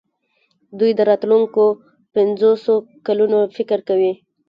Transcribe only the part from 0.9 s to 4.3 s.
د راتلونکو پنځوسو کلونو فکر کوي.